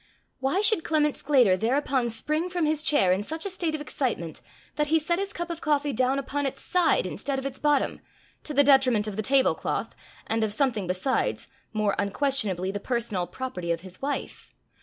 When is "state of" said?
3.51-3.81